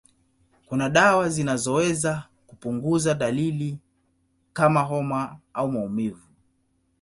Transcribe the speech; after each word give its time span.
Kuna 0.65 0.89
dawa 0.89 1.29
zinazoweza 1.29 2.23
kupunguza 2.47 3.13
dalili 3.13 3.79
kama 4.53 4.81
homa 4.81 5.39
au 5.53 5.71
maumivu. 5.71 6.27